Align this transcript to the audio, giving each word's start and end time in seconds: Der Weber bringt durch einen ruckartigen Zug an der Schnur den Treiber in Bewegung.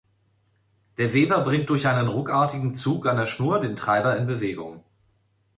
Der 0.97 1.13
Weber 1.13 1.41
bringt 1.43 1.69
durch 1.69 1.85
einen 1.85 2.07
ruckartigen 2.07 2.73
Zug 2.73 3.05
an 3.05 3.17
der 3.17 3.27
Schnur 3.27 3.59
den 3.59 3.75
Treiber 3.75 4.17
in 4.17 4.25
Bewegung. 4.25 4.83